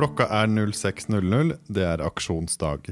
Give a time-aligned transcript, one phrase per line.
[0.00, 1.58] Klokka er 06.00.
[1.68, 2.86] Det er aksjonsdag.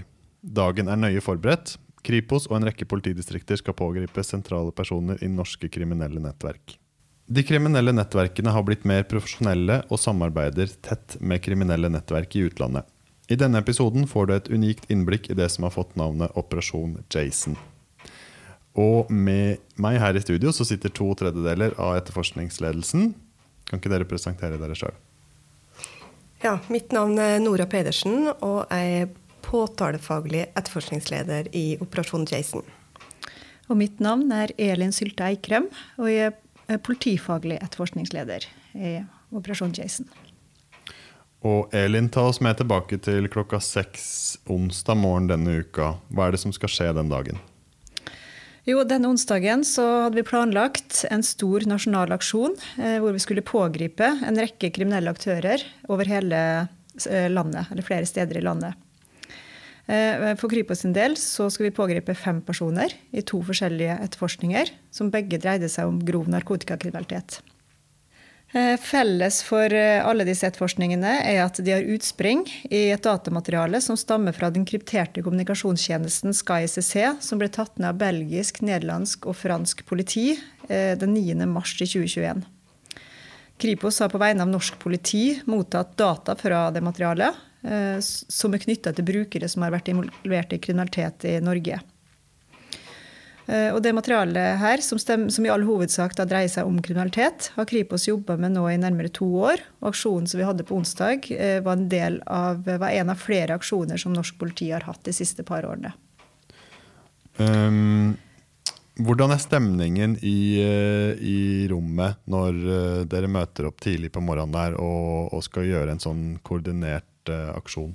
[0.44, 1.78] Dagen er nøye forberedt.
[2.04, 6.74] Kripos og en rekke politidistrikter skal pågripe sentrale personer i norske kriminelle nettverk.
[7.24, 12.84] De kriminelle nettverkene har blitt mer profesjonelle og samarbeider tett med kriminelle nettverk i utlandet.
[13.32, 16.98] I denne episoden får du et unikt innblikk i det som har fått navnet Operasjon
[17.08, 17.56] Jason.
[18.76, 23.14] Og med meg her i studio så sitter to tredjedeler av etterforskningsledelsen.
[23.64, 24.96] Kan ikke dere presentere dere sjøl?
[26.38, 29.08] Ja, mitt navn er Nora Pedersen, og jeg er
[29.42, 32.62] påtalefaglig etterforskningsleder i Operasjon Jason.
[33.66, 35.66] Og mitt navn er Elin Sylte Eikrem,
[35.98, 36.30] og jeg
[36.70, 38.46] er politifaglig etterforskningsleder
[38.78, 38.94] i
[39.34, 40.06] Operasjon Jason.
[41.42, 45.96] Og Elin, ta oss med tilbake til klokka seks onsdag morgen denne uka.
[46.14, 47.42] Hva er det som skal skje den dagen?
[48.68, 53.44] Jo, Denne onsdagen så hadde vi planlagt en stor nasjonal aksjon eh, hvor vi skulle
[53.46, 56.40] pågripe en rekke kriminelle aktører over hele
[57.08, 58.76] eh, landet, eller flere steder i landet.
[59.88, 64.74] Eh, for Kripos sin del så skulle vi pågripe fem personer i to forskjellige etterforskninger,
[64.92, 67.40] som begge dreide seg om grov narkotikakriminalitet.
[68.52, 73.76] Eh, felles for eh, alle disse etterforskningene er at de har utspring i et datamateriale
[73.84, 79.36] som stammer fra den krypterte kommunikasjonstjenesten SkyCC, som ble tatt ned av belgisk, nederlandsk og
[79.36, 80.30] fransk politi
[80.70, 81.44] eh, den 9.
[81.50, 82.40] mars 2021.
[83.60, 87.44] Kripos har på vegne av norsk politi mottatt data fra det materialet,
[88.00, 91.80] som er knytta til brukere som har vært involvert i kriminalitet i Norge.
[93.48, 97.48] Eh, og det materialet her, som, stem, som i all hovedsak dreier seg om kriminalitet,
[97.54, 99.62] har Kripos jobba med nå i nærmere to år.
[99.80, 103.56] Og aksjonen som vi hadde på onsdag, eh, var en, av, var en av flere
[103.56, 105.94] aksjoner som norsk politi har hatt de siste par årene.
[107.38, 108.18] Um,
[108.98, 111.40] hvordan er stemningen i, eh, i,
[111.70, 112.58] rommet når
[113.08, 117.94] dere møter opp tidlig på morgenen der og, og skal gjøre en sånn koordinert aksjon?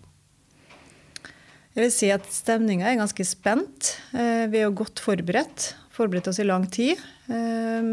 [1.73, 3.95] Jeg vil si at stemninga er ganske spent.
[4.13, 5.71] Eh, vi er jo godt forberedt.
[5.93, 6.99] Forberedt oss i lang tid.
[7.25, 7.87] Eh,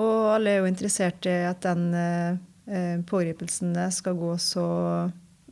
[0.00, 4.66] og alle er jo interessert i at den eh, pågripelsen skal gå så,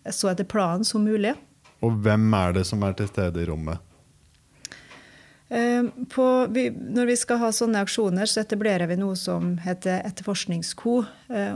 [0.08, 1.34] så etter planen som mulig.
[1.84, 3.88] Og hvem er det som er til stede i rommet?
[6.08, 10.94] På, vi, når vi skal ha sånne aksjoner, så etablerer vi noe som heter etterforskningsko.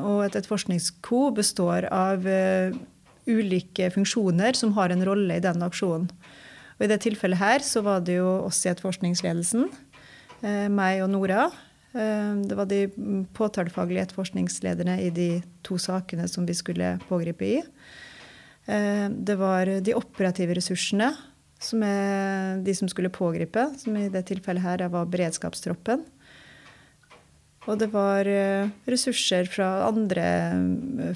[0.04, 2.28] Og et etterforskningsko består av
[3.26, 6.08] ulike funksjoner som har en rolle i den aksjonen.
[6.76, 9.70] Og I det tilfellet her så var det jo oss i etterforskningsledelsen,
[10.42, 11.46] eh, meg og Nora.
[11.96, 12.82] Eh, det var de
[13.36, 15.30] påtalefaglige etterforskningslederne i de
[15.64, 17.62] to sakene som vi skulle pågripe i.
[18.66, 21.14] Eh, det var de operative ressursene,
[21.58, 26.04] som er de som skulle pågripe, som i det tilfellet her var beredskapstroppen.
[27.66, 28.28] Og det var
[28.86, 30.22] ressurser fra andre,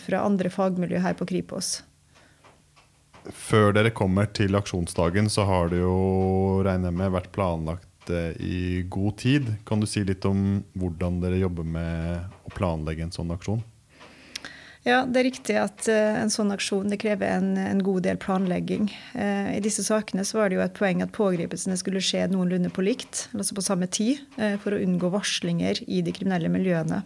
[0.03, 1.85] fra andre fagmiljø her på Kripos.
[3.35, 8.61] Før dere kommer til aksjonsdagen, så har det jo regner med vært planlagt eh, i
[8.91, 9.53] god tid.
[9.69, 13.63] Kan du si litt om hvordan dere jobber med å planlegge en sånn aksjon?
[14.81, 18.87] Ja, det er riktig at uh, en sånn aksjon krever en, en god del planlegging.
[19.13, 22.87] Eh, I disse sakene var det jo et poeng at pågripelsene skulle skje noenlunde på
[22.87, 27.03] likt, altså på samme tid, eh, for å unngå varslinger i de kriminelle miljøene.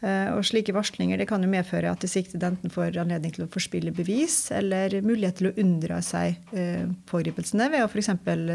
[0.00, 3.50] Eh, og slike varslinger kan jo medføre at de siktede enten får anledning til å
[3.52, 8.08] forspille bevis, eller mulighet til å unndra seg eh, pågripelsene ved å f.eks.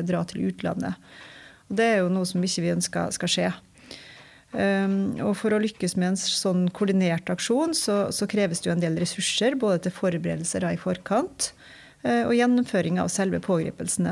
[0.09, 0.97] dra til utlandet.
[1.69, 3.53] Og det er jo noe som ikke vi ønsker skal skje.
[4.55, 8.75] Um, og For å lykkes med en sånn koordinert aksjon, så, så kreves det jo
[8.75, 9.57] en del ressurser.
[9.59, 11.51] Både til forberedelser i forkant
[12.05, 14.11] og gjennomføring av selve pågripelsene.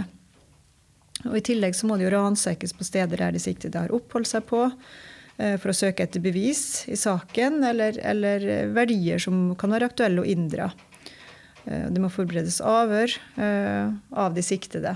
[1.30, 4.32] Og I tillegg så må det jo ransekes på steder der de siktede har oppholdt
[4.32, 4.66] seg på.
[5.42, 10.22] Eh, for å søke etter bevis i saken, eller, eller verdier som kan være aktuelle
[10.22, 10.70] å inndra.
[11.66, 14.96] Eh, det må forberedes avhør eh, av de siktede.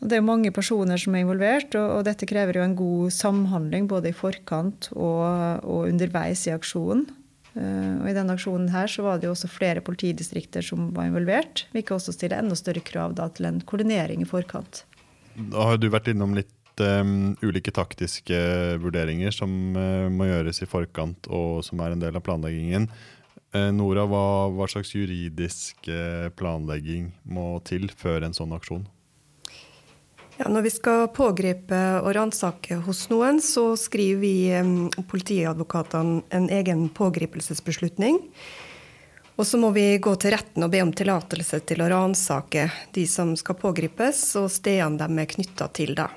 [0.00, 4.14] Det er mange personer som er involvert, og, dette krever jo en god samhandling både
[4.14, 5.26] i forkant og,
[5.60, 7.04] og underveis i aksjonen.
[7.50, 11.66] Og I denne aksjonen her så var det jo også flere politidistrikter som var involvert.
[11.74, 14.84] Vi kan også stille enda større krav da, til en koordinering i forkant.
[15.50, 16.48] Da har du vært innom litt
[16.80, 18.36] um, ulike taktiske
[18.82, 22.88] vurderinger som uh, må gjøres i forkant, og som er en del av planleggingen.
[23.54, 24.24] Uh, Nora, hva,
[24.54, 25.90] hva, slags juridisk
[26.38, 28.88] planlegging må til før en sånn aksjon?
[30.40, 36.48] Ja, når vi skal pågripe og ransake hos noen, så skriver vi um, politiadvokatene en
[36.56, 38.22] egen pågripelsesbeslutning.
[39.40, 43.06] Og så må vi gå til retten og be om tillatelse til å ransake de
[43.08, 45.94] som skal pågripes, og stedene de er knytta til.
[45.96, 46.10] da.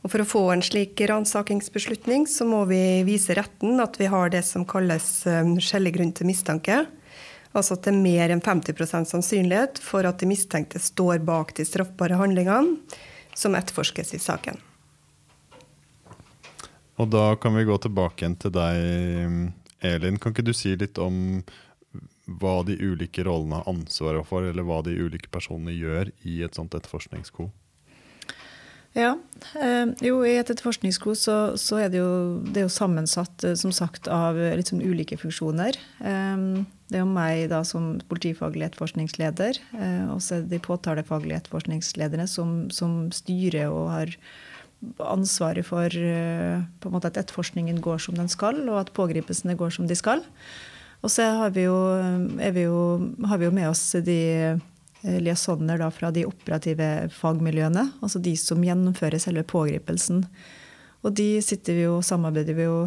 [0.00, 4.32] Og For å få en slik ransakingsbeslutning så må vi vise retten at vi har
[4.32, 6.86] det som kalles um, skjellig grunn til mistanke.
[7.52, 11.66] Altså at det er mer enn 50% sannsynlighet for at de mistenkte står bak de
[11.68, 12.78] straffbare handlingene
[13.36, 14.60] som etterforskes i saken.
[17.00, 19.50] Og da kan vi gå tilbake igjen til deg,
[19.84, 20.20] Elin.
[20.20, 21.40] Kan ikke du si litt om
[22.40, 26.56] hva de ulike rollene har ansvaret for, eller hva de ulike personene gjør i et
[26.56, 27.48] sånt etterforskningsko?
[28.96, 29.12] Ja,
[29.54, 32.10] eh, jo i et etterforskningsko så, så, er det jo,
[32.42, 35.78] det er jo sammensatt eh, som sagt av litt sånn ulike funksjoner.
[36.02, 40.64] Eh, det er jo meg da som politifaglig etterforskningsleder, eh, og så er det de
[40.64, 44.16] påtalefaglige etterforskningslederne som, som styrer og har
[45.06, 49.54] ansvaret for eh, på en måte at etterforskningen går som den skal, og at pågripelsene
[49.60, 50.24] går som de skal.
[51.00, 51.78] Og så har vi jo,
[52.36, 52.80] vi jo,
[53.30, 54.18] har vi jo med oss de
[55.02, 60.26] Eh, liaisonner fra de operative fagmiljøene, altså de som gjennomfører selve pågripelsen.
[61.00, 62.82] Og de vi jo samarbeider vi jo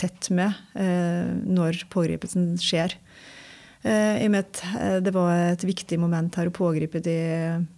[0.00, 2.96] tett med eh, når pågripelsen skjer.
[3.82, 7.16] Eh, I og med at eh, det var et viktig moment her å pågripe de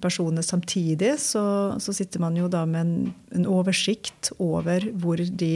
[0.00, 1.44] personene samtidig, så,
[1.76, 5.54] så sitter man jo da med en, en oversikt over hvor de,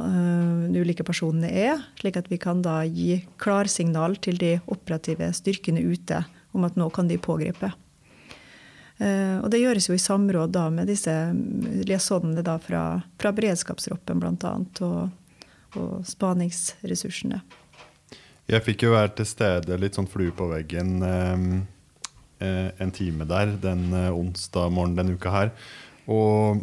[0.00, 5.34] uh, de ulike personene er, slik at vi kan da gi klarsignal til de operative
[5.36, 7.72] styrkene ute om at nå kan de pågripe.
[9.00, 11.12] Eh, og det gjøres jo i samråd da med disse
[11.88, 12.84] liaisonene fra,
[13.20, 14.54] fra beredskapstroppen bl.a.
[14.84, 17.40] Og, og spaningsressursene.
[18.50, 21.46] Jeg fikk jo være til stede litt sånn flue på veggen eh,
[22.44, 25.54] eh, en time der den onsdag morgenen denne uka her.
[26.10, 26.60] Og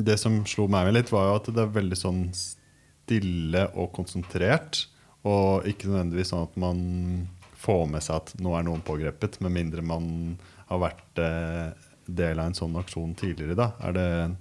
[0.00, 3.92] det som slo meg med litt, var jo at det er veldig sånn stille og
[3.94, 4.86] konsentrert.
[5.24, 6.80] Og ikke nødvendigvis sånn at man
[7.64, 10.06] få med seg at nå er noen pågrepet, med mindre man
[10.68, 11.68] har vært eh,
[12.06, 13.56] del av en sånn aksjon tidligere.
[13.58, 13.70] Da.
[13.84, 14.38] Er det en,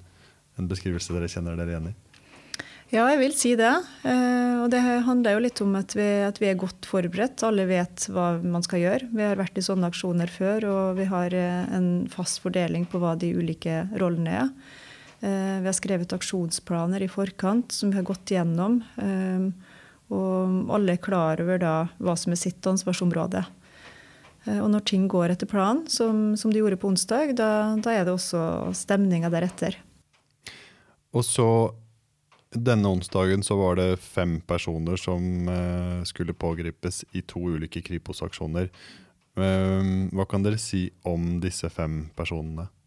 [0.59, 1.97] en beskrivelse dere kjenner dere igjen i?
[2.93, 3.71] Ja, jeg vil si det.
[4.05, 7.41] Eh, og det handler jo litt om at vi, at vi, er godt forberedt.
[7.47, 9.09] Alle vet hva man skal gjøre.
[9.15, 13.01] Vi har vært i sånne aksjoner før, og vi har eh, en fast fordeling på
[13.01, 14.55] hva de ulike rollene er.
[15.23, 18.81] Vi har skrevet aksjonsplaner i forkant som vi har gått gjennom.
[20.13, 23.43] Og alle er klar over da hva som er sitt ansvarsområde.
[24.45, 27.49] Eh, og når ting går etter planen, som, som de gjorde på onsdag, da,
[27.81, 29.79] da er det også stemninga deretter.
[31.13, 31.47] Og så
[32.53, 38.69] denne onsdagen så var det fem personer som eh, skulle pågripes i to ulike Kripos-aksjoner.
[39.33, 42.67] Eh, hva kan dere si om disse fem personene?
[42.69, 42.79] Eh,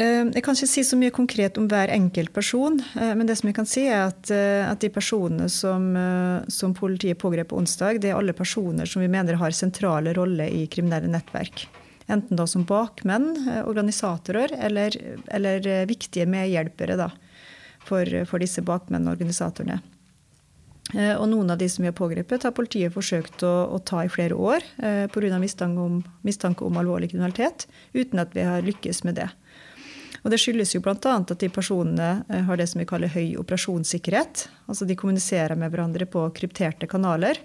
[0.00, 3.50] jeg kan ikke si så mye konkret om hver enkelt person, eh, men det som
[3.50, 5.84] jeg kan si er at, eh, at de personene som,
[6.48, 10.48] som, politiet pågrep på onsdag, det er alle personer som vi mener har sentrale roller
[10.48, 11.66] i kriminelle nettverk.
[12.08, 14.96] Enten da som bakmenn, organisatorer, eller,
[15.28, 17.10] eller viktige medhjelpere da,
[17.84, 19.82] for, for disse bakmennene og organisatorene.
[20.92, 24.10] Og noen av de som vi har pågrepet, har politiet forsøkt å, å ta i
[24.12, 25.38] flere år eh, pga.
[25.40, 29.30] Mistanke, om, mistanke om alvorlig kriminalitet, uten at vi har lykkes med det.
[30.22, 30.96] Og Det skyldes jo bl.a.
[31.18, 34.46] at de personene eh, har det som vi kaller høy operasjonssikkerhet.
[34.70, 37.40] Altså de kommuniserer med hverandre på krypterte kanaler.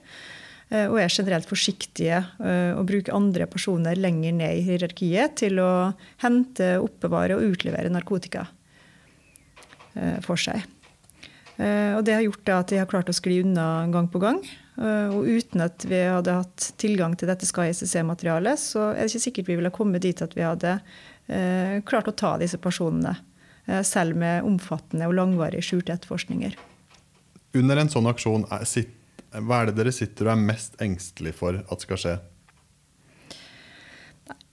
[0.69, 5.57] Eh, og er generelt forsiktige eh, og bruker andre personer lenger ned i hierarkiet til
[5.63, 5.71] å
[6.21, 8.45] hente, oppbevare og utlevere narkotika
[10.21, 10.61] for seg.
[11.57, 14.35] Og det har gjort at de har klart å skli unna gang på gang.
[14.78, 19.49] Og uten at vi hadde hatt tilgang til dette SKY-SSC-materialet, så er det ikke sikkert
[19.49, 20.75] vi ville kommet dit at vi hadde
[21.28, 23.16] eh, klart å ta disse personene.
[23.68, 26.56] Eh, selv med omfattende og langvarige skjulte etterforskninger.
[27.57, 31.84] Under en sånn aksjon, hva er det dere sitter og er mest engstelig for at
[31.84, 32.16] skal skje?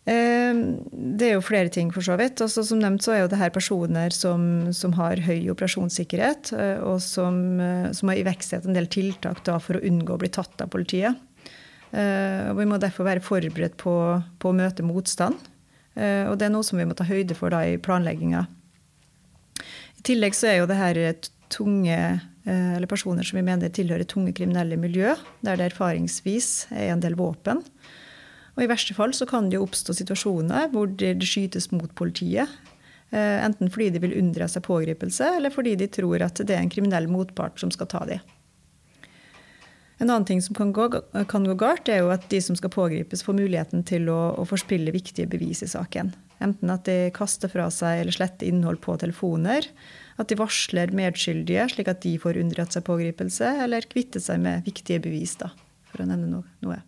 [0.05, 0.51] Eh,
[1.15, 2.43] det er jo flere ting, for så vidt.
[2.43, 6.53] Også, som nevnt så er jo det her personer som, som har høy operasjonssikkerhet,
[6.83, 7.39] og som,
[7.95, 11.23] som har iverksatt en del tiltak for å unngå å bli tatt av politiet.
[11.95, 13.93] Og vi må derfor være forberedt på,
[14.43, 15.39] på å møte motstand.
[15.95, 18.45] Eh, og det er noe som vi må ta høyde for da i planlegginga.
[19.99, 21.01] I tillegg så er jo det her
[21.53, 25.15] tunge eh, eller personer som vi mener tilhører tunge kriminelle miljø,
[25.47, 27.63] der det erfaringsvis er en del våpen.
[28.55, 32.51] Og I verste fall så kan det jo oppstå situasjoner hvor det skytes mot politiet.
[33.15, 36.63] Eh, enten fordi de vil unndra seg pågripelse, eller fordi de tror at det er
[36.63, 38.23] en kriminell motpart som skal ta dem.
[39.99, 40.89] En annen ting som kan gå,
[41.31, 44.47] kan gå galt, er jo at de som skal pågripes, får muligheten til å, å,
[44.49, 46.11] forspille viktige bevis i saken.
[46.43, 49.69] Enten at de kaster fra seg eller sletter innhold på telefoner.
[50.19, 53.55] At de varsler medskyldige, slik at de får unndratt seg pågripelse.
[53.65, 55.53] Eller kvitter seg med viktige bevis, da,
[55.91, 56.81] for å nevne noe.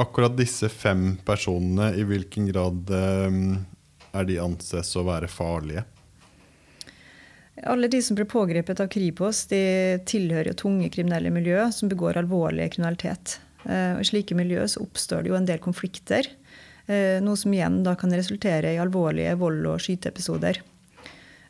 [0.00, 3.44] Akkurat disse fem personene, i hvilken grad um,
[4.14, 5.84] er de anses å være farlige?
[7.66, 12.20] Alle de som blir pågrepet av Kripos, de tilhører jo tunge kriminelle miljø som begår
[12.20, 13.38] alvorlig kriminalitet.
[13.64, 16.28] Eh, I slike miljø så oppstår det jo en del konflikter.
[16.86, 20.62] Eh, noe som igjen da kan resultere i alvorlige vold- og skyteepisoder.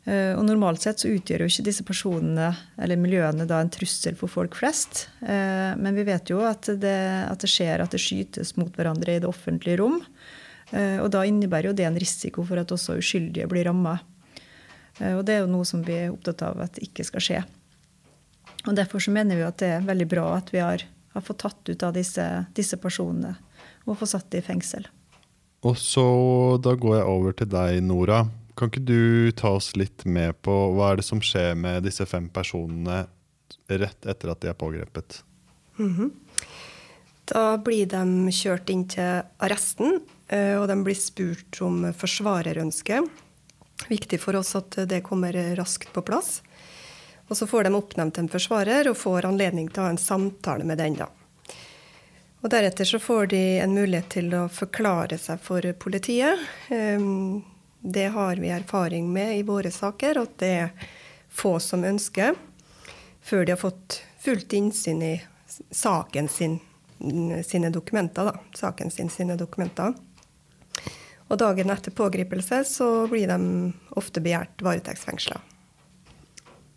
[0.09, 2.49] Eh, og Normalt sett så utgjør jo ikke disse personene
[2.81, 5.07] eller miljøene da en trussel for folk flest.
[5.21, 6.99] Men vi vet jo at det,
[7.29, 9.99] at det skjer at det skytes mot hverandre i det offentlige rom.
[10.71, 13.97] Og da innebærer jo det en risiko for at også uskyldige blir ramma.
[14.99, 17.41] Og det er jo noe som vi er opptatt av at ikke skal skje.
[18.67, 21.43] Og Derfor så mener vi at det er veldig bra at vi har, har fått
[21.45, 22.25] tatt ut av disse,
[22.55, 23.37] disse personene
[23.87, 24.87] og fått satt dem i fengsel.
[25.65, 26.05] Og så
[26.63, 28.25] Da går jeg over til deg, Nora.
[28.59, 32.05] Kan ikke du ta oss litt med på hva er det som skjer med disse
[32.07, 33.05] fem personene
[33.69, 35.23] rett etter at de er pågrepet?
[35.79, 36.11] Mm -hmm.
[37.25, 43.03] Da blir de kjørt inn til arresten, eh, og de blir spurt om forsvarerønske
[43.87, 46.41] viktig for oss at det kommer raskt på plass.
[47.29, 50.65] Og så får de oppnevnt en forsvarer og får anledning til å ha en samtale
[50.65, 50.97] med den.
[50.97, 51.09] da.
[52.41, 56.39] Og Deretter så får de en mulighet til å forklare seg for politiet.
[56.69, 57.43] Ehm,
[57.79, 60.87] det har vi erfaring med i våre saker, at det er
[61.29, 62.35] få som ønsker,
[63.21, 65.13] før de har fått fullt innsyn i
[65.71, 66.59] saken sin,
[67.45, 68.31] sine dokumenter.
[68.31, 68.39] Da.
[68.55, 69.93] Saken sin sine dokumenter.
[71.29, 73.39] Og dagen etter pågripelse så blir de
[73.99, 75.37] ofte begjært varetektsfengsla.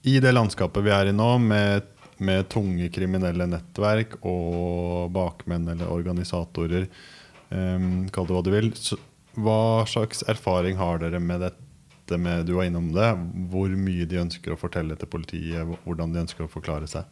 [0.03, 5.93] I det landskapet vi er i nå, med, med, tunge kriminelle nettverk og bakmenn eller
[5.95, 6.89] organisatorer,
[7.49, 8.99] um, kall det hva du vil, så,
[9.39, 13.09] hva slags erfaring har dere med dette med Du var innom det.
[13.49, 17.07] Hvor mye de ønsker å fortelle til politiet, hvordan de ønsker å forklare seg?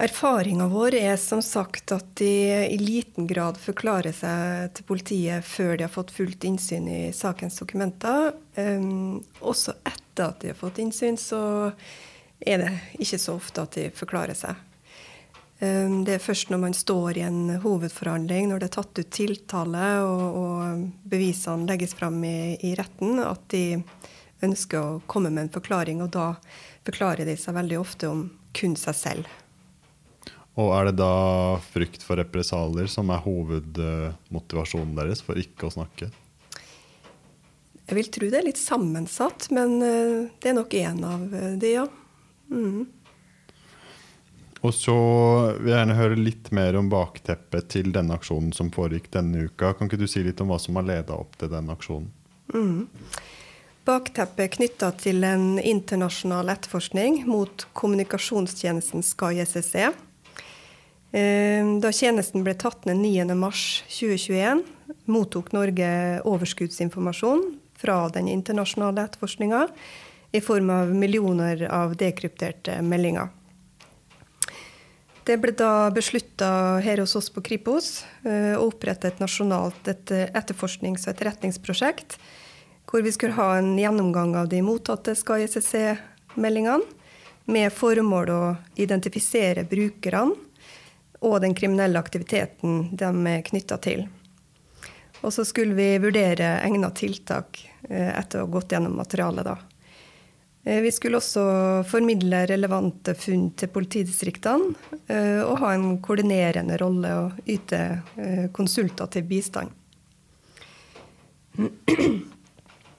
[0.00, 2.32] Erfaringa vår er som sagt at de
[2.72, 7.58] i liten grad forklarer seg til politiet før de har fått fullt innsyn i sakens
[7.60, 8.30] dokumenter.
[8.56, 11.42] Um, også etter at de har fått innsyn, så
[12.40, 14.62] er det ikke så ofte at de forklarer seg.
[15.60, 19.12] Um, det er først når man står i en hovedforhandling, når det er tatt ut
[19.12, 23.82] tiltale og, og bevisene legges fram i, i retten, at de
[24.48, 26.00] ønsker å komme med en forklaring.
[26.00, 26.32] Og da
[26.88, 29.38] forklarer de seg veldig ofte om kun seg selv.
[30.58, 36.10] Og er det da frykt for represalier som er hovedmotivasjonen deres for ikke å snakke?
[37.90, 41.54] Jeg vil tro det er litt sammensatt, men eh, det er nok én av eh,
[41.58, 41.86] de, ja.
[42.50, 42.84] Mm.
[44.60, 44.94] Og så
[45.56, 49.72] vil jeg gjerne høre litt mer om bakteppet til denne aksjonen som foregikk denne uka.
[49.74, 52.10] Kan ikke du si litt om hva som har leda opp til denne aksjonen?
[52.52, 52.84] Mm.
[53.88, 59.88] Bakteppet er knytta til en internasjonal etterforskning mot kommunikasjonstjenesten Sky SSE
[61.10, 64.60] da tjenesten ble tatt ned 9.3.2021,
[65.10, 65.88] mottok Norge
[66.22, 67.42] overskuddsinformasjon
[67.80, 69.64] fra den internasjonale etterforskninga
[70.32, 73.28] i form av millioner av dekrypterte meldinger.
[75.24, 81.04] Det ble da beslutta her hos oss på Kripos eh, å opprette et nasjonalt etterforsknings-
[81.06, 82.16] og etterretningsprosjekt,
[82.90, 86.96] hvor vi skulle ha en gjennomgang av de mottatte SKY-SSC-meldingene,
[87.50, 88.42] med formål å
[88.78, 90.36] identifisere brukerne
[91.20, 94.06] og den kriminelle aktiviteten de er knytta til.
[95.20, 99.44] Og så skulle vi vurdere egna tiltak eh, etter å ha gått gjennom materialet.
[99.44, 99.58] da.
[100.64, 101.44] Eh, vi skulle også
[101.88, 104.72] formidle relevante funn til politidistriktene
[105.12, 107.82] eh, og ha en koordinerende rolle og yte
[108.56, 109.76] konsultativ bistand.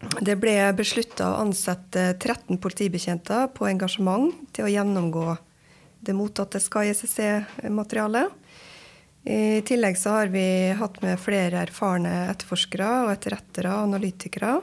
[0.01, 5.25] Det ble beslutta å ansette 13 politibetjenter på engasjement til å gjennomgå
[6.01, 8.38] det mottatte SKY-SSC-materialet.
[9.24, 14.55] I tillegg så har vi hatt med flere erfarne etterforskere og etterrettere og analytikere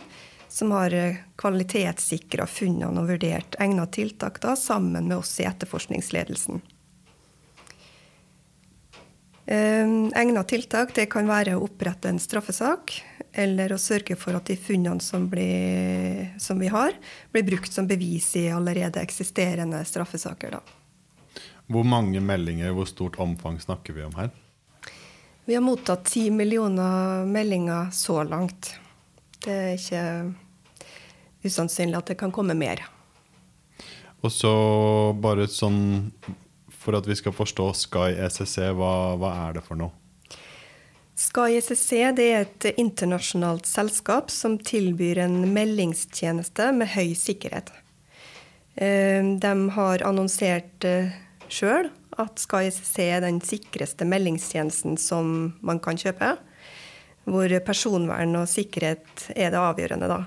[0.49, 0.95] som har
[1.39, 6.63] kvalitetssikra funnene og vurdert egna tiltak da, sammen med oss i etterforskningsledelsen.
[9.47, 12.99] Ehm, egna tiltak det kan være å opprette en straffesak
[13.33, 16.97] eller å sørge for at de funnene som, blir, som vi har,
[17.33, 20.59] blir brukt som bevis i allerede eksisterende straffesaker.
[20.59, 20.88] da.
[21.69, 24.31] Hvor mange meldinger, hvor stort omfang snakker vi om her?
[25.45, 28.75] Vi har mottatt ti millioner meldinger så langt.
[29.45, 30.03] Det er ikke
[31.45, 32.83] usannsynlig at det kan komme mer.
[34.25, 34.53] Og så
[35.21, 36.11] bare sånn
[36.73, 39.93] for at vi skal forstå Sky SSC, hva, hva er det for noe?
[41.19, 47.73] Sky SSC er et internasjonalt selskap som tilbyr en meldingstjeneste med høy sikkerhet.
[48.79, 51.17] Eh, de har annonsert eh,
[51.53, 56.35] sjøl at Sky SSC er den sikreste meldingstjenesten som man kan kjøpe.
[57.29, 60.25] Hvor personvern og sikkerhet er det avgjørende, da.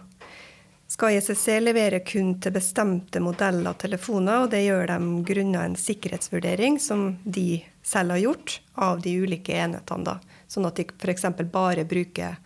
[0.91, 5.77] skal ICC levere kun til bestemte modeller av telefoner, og det gjør de grunnet en
[5.79, 10.05] sikkerhetsvurdering som de selv har gjort av de ulike enhetene.
[10.05, 10.19] Da.
[10.47, 11.25] Sånn at de f.eks.
[11.51, 12.37] bare bruker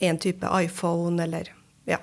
[0.00, 1.52] én type iPhone eller
[1.86, 2.00] ja.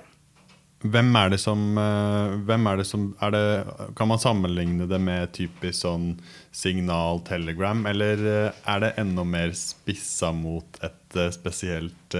[0.82, 5.32] Hvem er det som, eh, er det som er det, Kan man sammenligne det med
[5.32, 6.18] typisk sånn
[6.50, 12.16] signal telegram, eller eh, er det enda mer spissa mot et eh, spesielt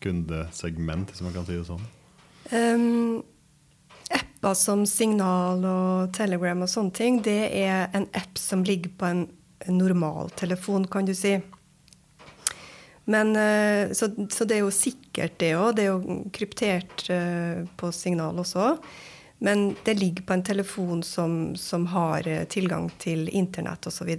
[0.00, 1.86] kundesegment, hvis man kan si det sånn?
[2.52, 3.22] Um,
[4.10, 9.06] apper som Signal og Telegram og sånne ting, det er en app som ligger på
[9.06, 9.26] en
[9.66, 11.40] normal telefon, kan du si.
[13.06, 15.76] Men, uh, så, så, det er jo sikkert, det òg.
[15.78, 18.76] Det er jo kryptert uh, på Signal også.
[19.46, 24.10] Men det ligger på en telefon som, som har uh, tilgang til internett osv.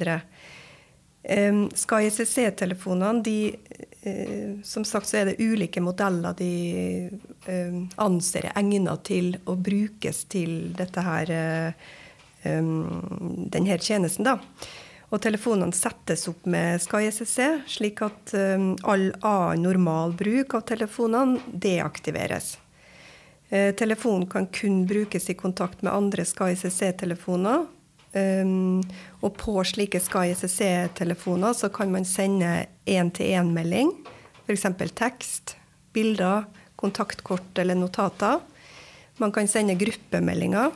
[1.27, 3.39] Skal Sky SSC-telefonene de
[4.07, 6.51] Eh, som sagt så er det ulike modeller de
[7.49, 11.89] eh, anser er egnet til å brukes til dette her, eh,
[12.47, 14.23] denne tjenesten.
[14.23, 14.37] da.
[15.07, 17.45] Og telefonene settes opp med Sky SSC,
[17.77, 22.57] slik at all annen normal bruk av telefonene deaktiveres.
[23.47, 27.63] Telefonen kan kun brukes i kontakt med andre Sky SSC-telefoner.
[29.21, 33.91] og på slike Sky SSC-telefoner så kan man sende én-til-én-melding
[34.47, 34.63] F.eks.
[34.95, 35.57] tekst,
[35.93, 36.45] bilder,
[36.79, 38.39] kontaktkort eller notater.
[39.19, 40.71] Man kan sende gruppemeldinger.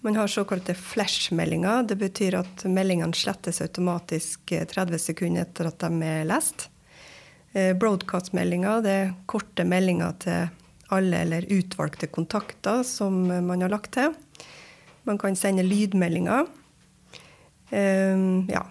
[0.00, 1.82] Man har såkalte flash-meldinger.
[1.82, 6.68] Det betyr at meldingene slettes automatisk 30 eh, sekunder etter at de er lest.
[7.52, 10.48] Eh, broadcast-meldinger er korte meldinger til
[10.90, 14.16] alle eller utvalgte kontakter som man har lagt til.
[15.04, 16.48] Man kan sende lydmeldinger.
[17.70, 18.64] Ja.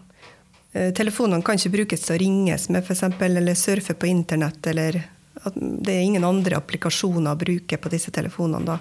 [0.72, 3.06] Eh, telefonene kan ikke brukes til å ringes med f.eks.
[3.22, 4.68] eller surfe på internett.
[4.68, 5.02] eller
[5.54, 8.66] Det er ingen andre applikasjoner å bruke på disse telefonene.
[8.66, 8.80] da.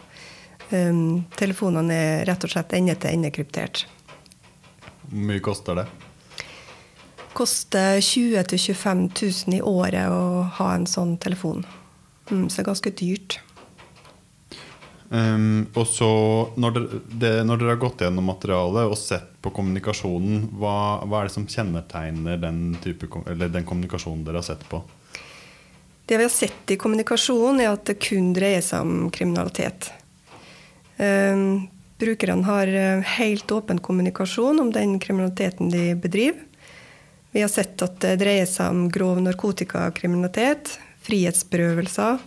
[0.68, 3.86] Um, telefonene er rett og slett ende-til-ende kryptert.
[5.08, 5.86] Hvor mye koster det?
[7.38, 9.04] Koster 20 000-25
[9.48, 11.62] 000 i året å ha en sånn telefon.
[12.28, 13.38] Mm, så det er ganske dyrt.
[15.08, 16.08] Um, og så,
[16.60, 21.22] når dere, det, når dere, har gått gjennom materialet og sett på kommunikasjonen, hva, hva
[21.22, 24.82] er det som kjennetegner den, type, den, kommunikasjonen dere har sett på?
[26.08, 29.88] Det vi har sett i kommunikasjonen, er at det kun dreier seg om kriminalitet.
[30.98, 36.44] Um, brukerne har eh, helt åpen kommunikasjon om den kriminaliteten de bedriver.
[37.30, 42.22] Vi har sett at det dreier seg om grov narkotikakriminalitet, frihetsberøvelser,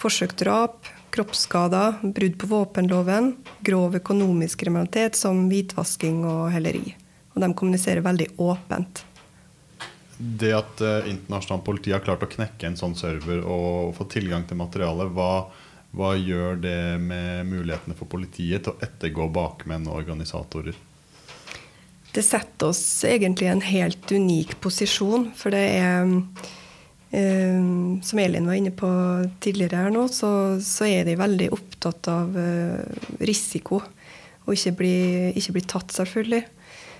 [0.00, 3.32] forsøkt drap, kroppsskader, brudd på våpenloven,
[3.66, 6.94] grov økonomisk kriminalitet som hvitvasking og helleri.
[7.34, 9.02] Og de kommuniserer veldig åpent.
[10.16, 14.46] Det at eh, internasjonalt politi har klart å knekke en sånn server og få tilgang
[14.48, 15.48] til materialet, hva,
[15.96, 20.76] hva gjør det med mulighetene for politiet til å ettergå bakmenn og organisatorer?
[22.12, 25.30] Det setter oss egentlig i en helt unik posisjon.
[25.36, 26.14] For det er
[27.16, 28.88] Uh, som Elin var inne på
[29.40, 32.82] tidligere her nå, så, så er de veldig opptatt av uh,
[33.22, 33.78] risiko.
[34.44, 34.96] Og ikke bli,
[35.38, 36.42] ikke bli, tatt, selvfølgelig.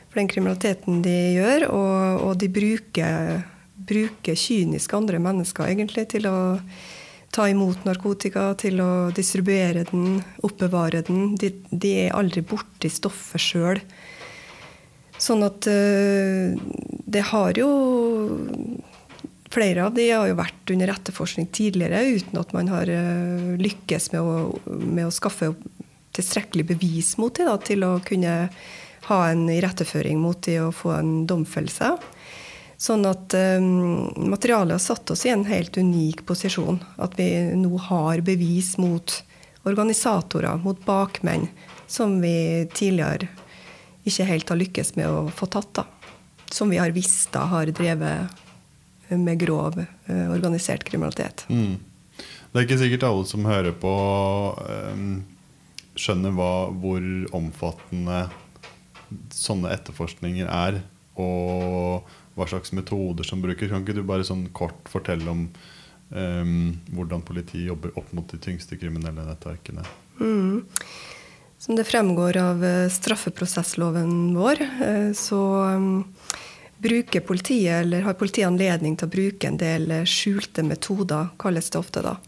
[0.07, 1.67] For den kriminaliteten de gjør.
[1.75, 3.43] Og, og de bruker,
[3.91, 6.39] bruker kynisk andre mennesker egentlig til å
[7.37, 11.35] ta imot narkotika, til å distribuere den, oppbevare den.
[11.37, 13.81] De, de er aldri borti stoffet sjøl.
[15.21, 16.57] Sånn at uh,
[17.07, 17.71] det har jo
[19.57, 24.11] Flere av de har jo vært under etterforskning tidligere uten at man har uh, lykkes
[24.13, 24.35] med å,
[24.67, 25.53] med å, skaffe
[26.19, 28.35] tilstrekkelig bevis mot dem til å kunne
[29.07, 31.95] ha en iretteføring mot dem og få en domfellelse.
[32.77, 36.83] Sånn at um, materialet har satt oss i en helt unik posisjon.
[37.01, 39.15] At vi nå har bevis mot
[39.67, 41.49] organisatorer, mot bakmenn,
[41.89, 43.31] som vi tidligere
[44.07, 45.73] ikke helt har lykkes med å få tatt.
[45.81, 45.87] da.
[46.53, 48.45] Som vi har visst da har drevet
[49.09, 51.47] med grov eh, organisert kriminalitet.
[51.49, 51.79] Mm.
[52.53, 53.95] Det er ikke sikkert alle som hører på,
[54.93, 55.25] um,
[55.99, 57.03] skjønner hva, hvor
[57.37, 58.27] omfattende
[59.35, 60.81] sånne etterforskninger er,
[61.21, 63.71] og hva slags metoder som brukes.
[63.73, 65.47] Kan ikke du bare sånn kort fortelle om
[66.11, 69.87] um, hvordan politiet jobber opp mot de tyngste kriminelle nettverkene?
[70.21, 70.67] Mm.
[71.59, 74.61] Som det fremgår av straffeprosessloven vår,
[75.17, 75.41] så
[75.73, 76.05] um,
[76.77, 81.81] bruker politiet, eller har politiet anledning til å bruke en del skjulte metoder, kalles det
[81.81, 82.05] ofte.
[82.05, 82.19] da.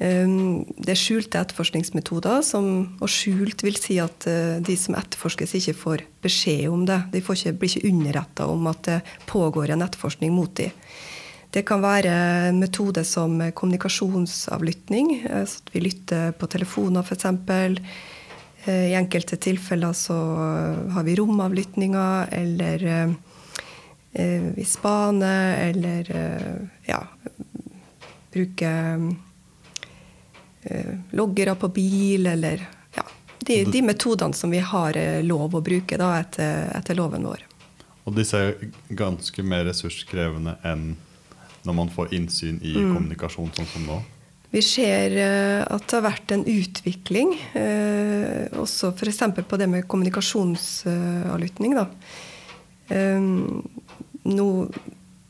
[0.00, 5.52] Um, det er skjulte etterforskningsmetoder, som, og skjult vil si at uh, de som etterforskes,
[5.58, 7.02] ikke får beskjed om det.
[7.12, 8.96] De ikke, blir ikke underretta om at det
[9.28, 10.72] pågår en etterforskning mot dem.
[11.52, 17.26] Det kan være metoder som kommunikasjonsavlytting, så at vi lytter på telefoner f.eks.
[18.70, 20.14] I enkelte tilfeller så
[20.94, 22.84] har vi romavlyttinger, eller
[24.54, 26.12] vi spaner, eller
[26.86, 27.02] ja,
[28.30, 29.10] bruker
[31.16, 32.60] loggere på bil, eller
[32.96, 33.04] ja,
[33.38, 37.46] de, de, metodene som vi har lov å bruke da, etter, etter loven vår.
[38.04, 40.94] Og disse er ganske mer ressurskrevende enn
[41.64, 42.94] når man får innsyn i mm.
[42.94, 43.98] kommunikasjon, sånn som nå?
[44.50, 47.36] Vi ser uh, at det har vært en utvikling,
[48.58, 49.20] også f.eks.
[49.46, 51.76] på det med kommunikasjonsavlytting.
[54.30, 54.48] Nå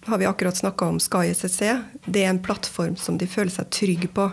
[0.08, 3.68] har vi akkurat snakka om Sky SSE, Det er en plattform som de føler seg
[3.70, 4.30] trygge på.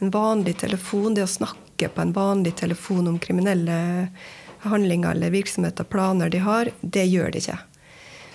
[0.00, 4.08] En vanlig telefon, det å snakke på en vanlig telefon om kriminelle
[4.64, 7.58] handlinger eller virksomheter, planer de har, det gjør de ikke.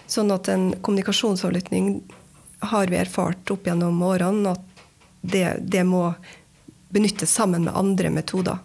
[0.06, 1.89] Sånn at en kommunikasjonsavlytting
[2.69, 4.84] har vi erfart opp gjennom årene at
[5.25, 6.13] det, det, må
[6.93, 8.62] benyttes sammen med andre metoder.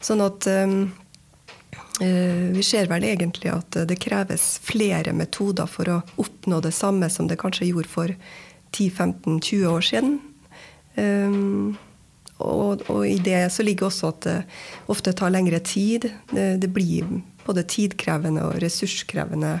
[0.00, 0.90] Sånn at um,
[2.00, 7.32] vi ser vel egentlig at det kreves flere metoder for å oppnå det samme som
[7.32, 8.16] det kanskje gjorde for
[8.76, 10.18] 10-15-20 år siden.
[11.00, 11.78] Um,
[12.40, 14.38] og, og, i det så ligger også at det
[14.92, 16.08] ofte tar lengre tid.
[16.32, 17.06] Det, det blir
[17.46, 19.58] både tidkrevende og ressurskrevende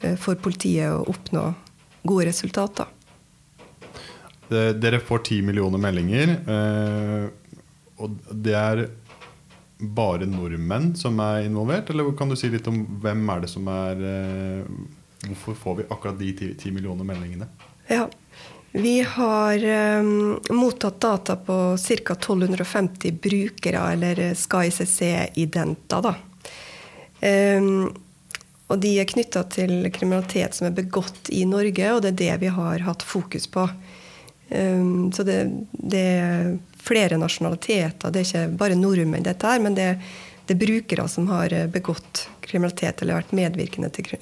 [0.00, 1.44] Eh, for politiet å oppnå
[2.06, 2.86] gode resultater.
[4.48, 6.36] Dere får ti millioner meldinger.
[6.54, 7.26] Eh,
[7.98, 8.84] og det er
[9.78, 11.90] bare nordmenn som er involvert?
[11.90, 14.70] Eller kan du si litt om hvem er det som er eh,
[15.18, 17.48] Hvorfor får vi akkurat de ti millioner meldingene?
[17.90, 18.04] Ja,
[18.72, 19.64] vi har
[20.00, 22.12] um, mottatt data på ca.
[22.12, 26.02] 1250 brukere, eller SkyCC-identer.
[26.02, 26.14] da.
[27.58, 27.94] Um,
[28.68, 32.34] og de er knytta til kriminalitet som er begått i Norge, og det er det
[32.44, 33.64] vi har hatt fokus på.
[34.50, 35.40] Um, så det,
[35.72, 38.12] det, er flere nasjonaliteter.
[38.12, 39.94] Det er ikke bare nordmenn, dette her, men det,
[40.44, 44.12] det, er brukere som har begått kriminalitet eller vært medvirkende til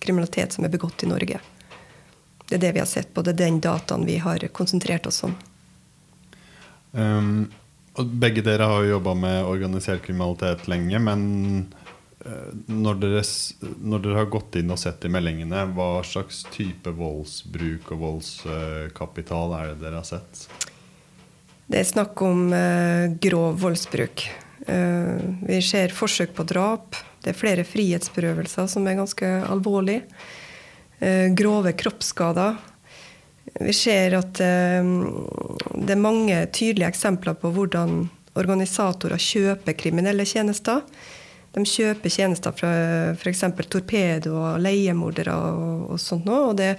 [0.00, 1.44] kriminalitet som er begått i Norge.
[2.52, 3.24] Det er det vi har sett på.
[3.24, 5.32] Det er den dataen vi har konsentrert oss om.
[6.92, 7.48] Um,
[7.96, 11.22] begge dere har jo jobba med organisert kriminalitet lenge, men
[12.24, 13.22] Eh, når dere,
[13.82, 19.56] når dere, har gått inn og sett i meldingene, hva slags type voldsbruk og voldskapital
[19.58, 20.44] er det dere har sett?
[21.66, 24.26] Det er snakk om uh, grov voldsbruk.
[24.68, 26.98] Uh, vi ser forsøk på drap.
[27.22, 30.04] Det er flere frihetsberøvelser som er ganske alvorlige.
[31.02, 32.60] Uh, grove kroppsskader.
[33.60, 38.06] Vi ser at det er mange tydelige eksempler på hvordan
[38.38, 40.80] organisatorer kjøper kriminelle tjenester.
[41.52, 42.70] De kjøper tjenester fra
[43.12, 43.42] f.eks.
[43.68, 46.52] torpedo og leiemordere og, og sånt noe.
[46.52, 46.70] Og det,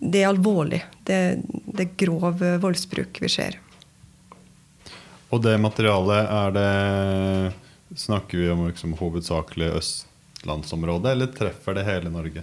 [0.00, 0.82] det er alvorlig.
[1.06, 1.20] Det,
[1.52, 3.60] det, er grov voldsbruk vi ser.
[5.30, 6.72] Og det materialet, er det
[7.96, 12.42] Snakker vi om liksom hovedsakelig østlandsområdet, eller treffer det hele Norge?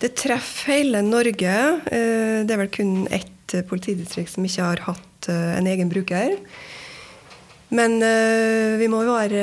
[0.00, 1.54] Det treffer hele Norge.
[1.92, 6.38] Eh, det er vel kun ett politidistrikt som ikke har hatt eh, en egen bruker.
[7.70, 8.00] Men
[8.80, 9.42] vi må være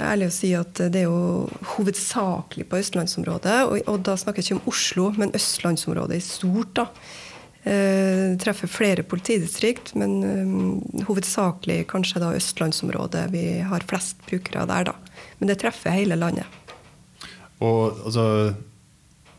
[0.00, 1.42] ærlige og si at det er jo
[1.74, 3.56] hovedsakelig på østlandsområdet.
[3.68, 6.70] Og, da snakker jeg ikke om Oslo, men østlandsområdet i stort.
[6.78, 6.86] da.
[7.66, 13.26] Det treffer flere politidistrikt, men hovedsakelig kanskje da østlandsområdet.
[13.36, 14.96] Vi har flest brukere der, da.
[15.36, 16.48] Men det treffer hele landet.
[17.60, 18.54] Og altså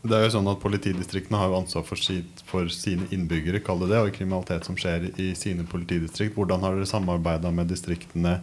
[0.02, 3.82] det er jo sånn at Politidistriktene har jo ansvar for, sitt, for sine innbyggere kall
[3.82, 6.36] det det, og kriminalitet som skjer i sine politidistrikt.
[6.38, 8.38] Hvordan har dere samarbeida med distriktene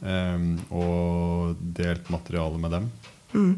[0.00, 2.88] um, og delt materiale med dem?
[3.34, 3.54] Mm.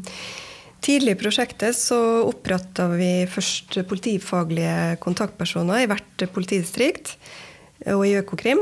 [0.83, 7.15] Tidlig i prosjektet så oppretta vi først politifaglige kontaktpersoner i hvert politidistrikt
[7.93, 8.61] og i Økokrim.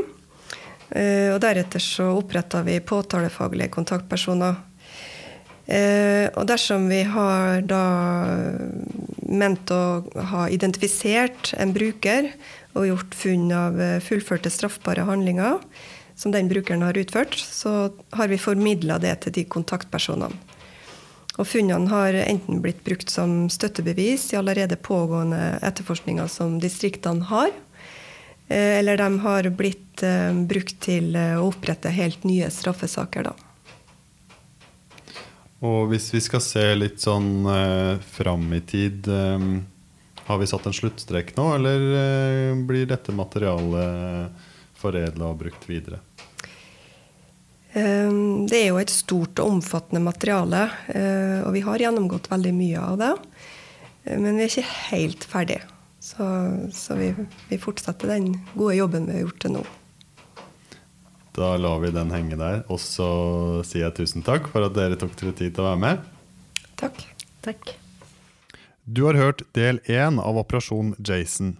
[0.90, 4.56] Eh, og deretter så oppretta vi påtalefaglige kontaktpersoner
[5.66, 7.86] Eh, og dersom vi har da
[9.26, 12.30] ment å ha identifisert en bruker
[12.78, 15.58] og gjort funn av eh, fullførte straffbare handlinger
[16.16, 20.38] som den brukeren har utført, så har vi formidla det til de kontaktpersonene.
[21.36, 27.50] Og funnene har enten blitt brukt som støttebevis i allerede pågående etterforskninger som distriktene har,
[28.48, 29.82] eh, eller de har blitt
[30.48, 33.24] brukt til å opprette helt nye straffesaker.
[33.32, 33.36] da.
[35.64, 39.46] Og hvis vi skal se litt sånn eh, fram i tid eh,
[40.28, 44.44] Har vi satt en sluttstrek nå, eller eh, blir dette materialet
[44.76, 46.02] foredla og brukt videre?
[47.76, 50.62] Um, det er jo et stort og omfattende materiale,
[50.96, 53.10] uh, og vi har gjennomgått veldig mye av det.
[54.16, 55.58] Men vi er ikke helt ferdig.
[56.00, 56.24] Så,
[56.72, 57.10] så vi,
[57.50, 59.66] vi, fortsetter den gode jobben vi har gjort til nå.
[61.36, 62.64] Da lar vi den henge der.
[62.72, 63.08] Og så
[63.68, 66.08] sier jeg tusen takk for at dere tok dere tid til å være med.
[66.80, 67.04] Takk.
[67.46, 67.76] Takk.
[68.86, 71.58] Du har hørt del én av Operasjon Jason.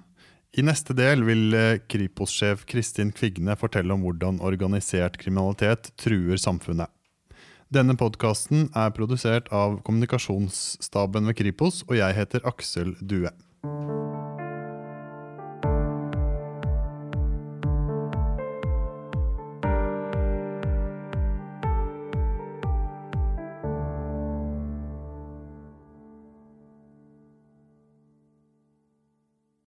[0.56, 6.88] I neste del vil eh, Kripos-sjef Kristin Kvigne fortelle om hvordan organisert kriminalitet truer samfunnet.
[7.74, 13.34] Denne podkasten er produsert av kommunikasjonsstaben ved Kripos, og jeg heter Aksel Due.